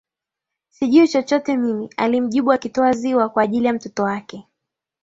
Sijui 0.69 1.07
chochote 1.07 1.57
mimi 1.57 1.89
alimjibu 1.97 2.51
akitoa 2.51 2.91
ziwa 2.91 3.29
kwa 3.29 3.43
ajili 3.43 3.65
ya 3.67 3.73
mtoto 3.73 4.03
wake 4.03 4.47